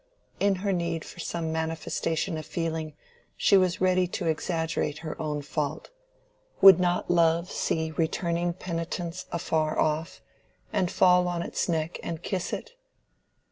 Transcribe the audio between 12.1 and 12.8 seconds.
kiss it?